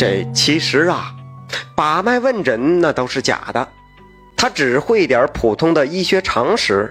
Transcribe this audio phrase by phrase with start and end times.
[0.00, 1.14] 这其实啊，
[1.74, 3.68] 把脉问诊那都是假的，
[4.34, 6.90] 他只会点普通的医学常识，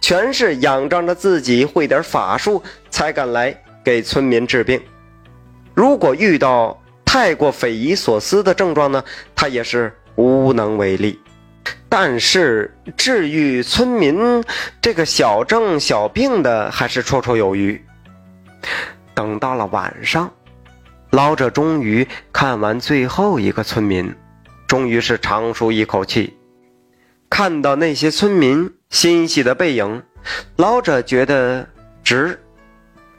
[0.00, 4.80] 全是仰仗着自己会点法术才敢来给村民治病。
[5.74, 9.04] 如果遇到太过匪夷所思的症状呢，
[9.36, 11.20] 他也是无能为力。
[11.90, 14.42] 但是治愈村民
[14.80, 17.78] 这个小症小病的，还是绰绰有余。
[19.12, 20.32] 等到了晚上。
[21.10, 24.14] 老者终于看完最后一个村民，
[24.66, 26.36] 终于是长舒一口气。
[27.30, 30.02] 看到那些村民欣喜的背影，
[30.56, 31.66] 老者觉得
[32.04, 32.42] 值，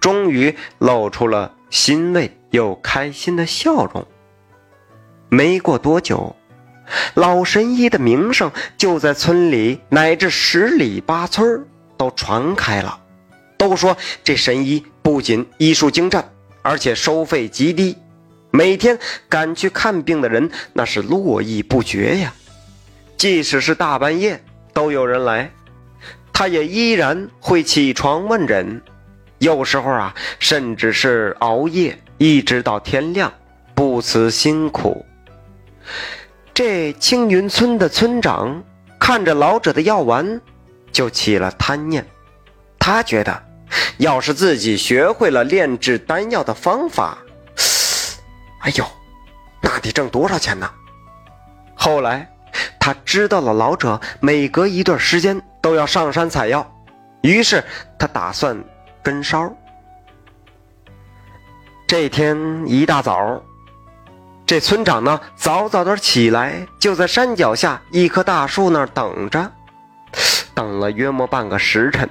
[0.00, 4.06] 终于露出了欣慰又开心的笑容。
[5.28, 6.36] 没过多久，
[7.14, 13.00] 老神医的名声就在村里乃至十里八村都传开了，
[13.56, 16.31] 都说这神医不仅医术精湛。
[16.62, 17.98] 而且收费极低，
[18.50, 18.98] 每天
[19.28, 22.32] 赶去看病的人那是络绎不绝呀。
[23.16, 24.42] 即使是大半夜
[24.72, 25.50] 都有人来，
[26.32, 28.80] 他也依然会起床问诊。
[29.38, 33.32] 有时候啊，甚至是熬夜一直到天亮，
[33.74, 35.04] 不辞辛苦。
[36.54, 38.62] 这青云村的村长
[39.00, 40.40] 看着老者的药丸，
[40.92, 42.06] 就起了贪念，
[42.78, 43.51] 他觉得。
[43.98, 47.18] 要是自己学会了炼制丹药的方法，
[48.60, 48.84] 哎呦，
[49.60, 50.70] 那得挣多少钱呢？
[51.74, 52.30] 后来
[52.78, 56.64] 他知道了老者每隔一段时间都要上山采药，
[57.22, 57.62] 于是
[57.98, 58.56] 他打算
[59.02, 59.52] 跟梢。
[61.86, 63.42] 这天一大早，
[64.46, 69.52] 这村长呢早早的起来，就在山脚下一棵大树那儿等着，
[70.54, 72.08] 等了约莫半个时辰。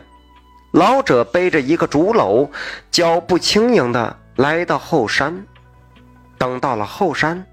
[0.72, 2.50] 老者背着一个竹篓，
[2.89, 5.45] 脚步轻盈地来到后山。
[6.38, 7.45] 等到了后山，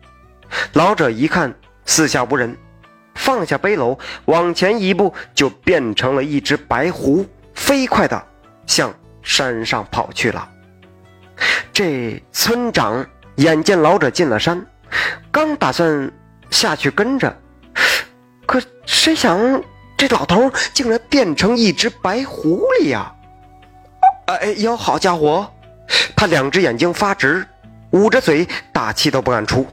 [0.73, 1.53] 老者一看
[1.85, 2.57] 四下无人，
[3.15, 8.27] 放下背篓，往前一步，就变成了一只白狐，飞快地
[8.67, 10.49] 向山上跑去了。
[11.73, 13.05] 这村长
[13.37, 14.65] 眼见老者进了山，
[15.31, 16.11] 刚打算
[16.51, 17.37] 下去跟着，
[18.47, 19.63] 可谁想？
[19.99, 23.13] 这老头竟然变成一只白狐狸呀！
[24.27, 25.51] 哎呦，好家伙！
[26.15, 27.45] 他两只眼睛发直，
[27.91, 29.67] 捂着嘴，大气都不敢出，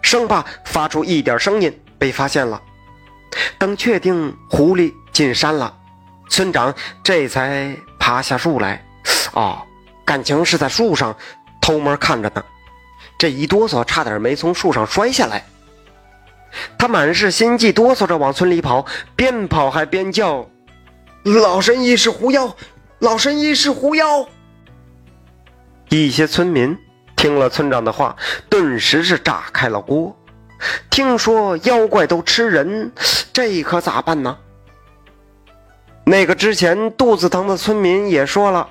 [0.00, 2.62] 生怕发出一点声音被发现了。
[3.58, 5.74] 等确定狐狸进山了，
[6.30, 6.72] 村长
[7.02, 8.80] 这才爬下树来。
[9.32, 9.60] 哦，
[10.04, 11.16] 感情是在树上
[11.60, 12.44] 偷摸看着呢。
[13.18, 15.44] 这一哆嗦，差点没从树上摔下来。
[16.78, 18.84] 他满是心悸，哆嗦着往村里跑，
[19.16, 20.48] 边跑还边叫
[21.24, 22.56] ：“老神医是狐妖，
[22.98, 24.26] 老神医是狐妖。”
[25.88, 26.76] 一些村民
[27.16, 28.16] 听了村长的话，
[28.48, 30.16] 顿时是炸开了锅。
[30.90, 32.92] 听说妖怪都吃人，
[33.32, 34.38] 这可咋办呢？
[36.04, 38.68] 那个之前肚子疼的村民也说了：“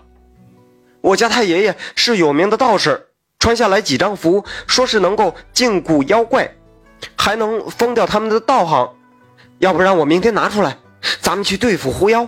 [1.01, 3.07] 我家太爷爷是有名的道士，
[3.39, 6.49] 传下来几张符，说是能够禁锢妖怪。”
[7.15, 8.89] 还能封掉他们的道行，
[9.59, 10.77] 要不然我明天拿出来，
[11.19, 12.27] 咱们去对付狐妖。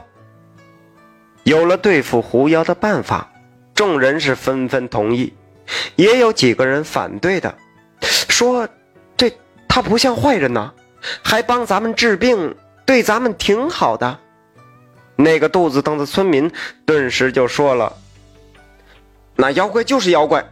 [1.43, 3.29] 有了对付狐妖的办法，
[3.75, 5.33] 众人是纷纷同意，
[5.95, 7.53] 也有几个人反对的，
[8.01, 8.67] 说
[9.17, 9.31] 这
[9.67, 10.71] 他不像坏人呐，
[11.21, 12.55] 还帮咱们治病，
[12.85, 14.19] 对咱们挺好的。
[15.15, 16.51] 那个肚子疼的村民
[16.85, 17.95] 顿时就说了
[19.35, 20.43] ：“那妖怪就是妖怪，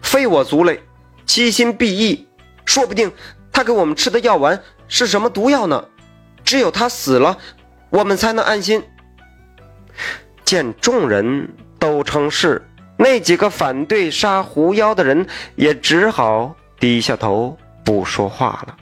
[0.00, 0.80] 非我族类，
[1.26, 2.26] 其心必异，
[2.64, 3.12] 说不定。”
[3.56, 5.82] 他给我们吃的药丸是什么毒药呢？
[6.44, 7.38] 只有他死了，
[7.88, 8.84] 我们才能安心。
[10.44, 12.62] 见众人都称是，
[12.98, 18.76] 那几个反对杀狐妖的人也只好低下头不说话了。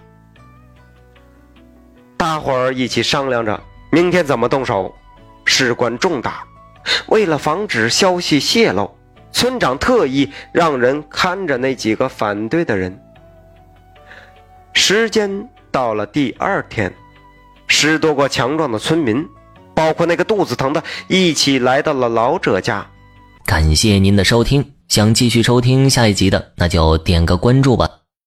[2.17, 3.62] 大伙儿一起商量着
[3.93, 4.93] 明天怎么动手，
[5.45, 6.43] 事关重大，
[7.06, 8.93] 为了防止消息泄露，
[9.31, 13.00] 村长特意让人看着那几个反对的人。
[14.75, 16.93] 时间到了第二天，
[17.69, 19.26] 十多个强壮的村民，
[19.75, 22.87] 包括那个肚子疼的，一起来到了老者家。
[23.47, 27.88] 感谢您的收听，想继续收听下一集的，那就点个关注吧。